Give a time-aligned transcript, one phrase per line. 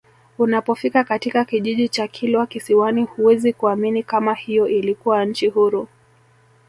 [0.37, 5.87] Unapofika katika kijiji cha Kilwa Kisiwani huwezi kuamini kama hiyo ilikuwa nchi huru